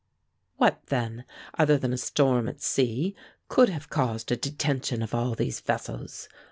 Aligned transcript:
"What, 0.57 0.81
then, 0.87 1.25
other 1.59 1.77
than 1.77 1.93
a 1.93 1.97
storm 1.99 2.49
at 2.49 2.59
sea 2.59 3.15
could 3.49 3.69
have 3.69 3.91
caused 3.91 4.31
a 4.31 4.35
detention 4.35 5.03
of 5.03 5.13
all 5.13 5.35
these 5.35 5.59
vessels?" 5.59 6.27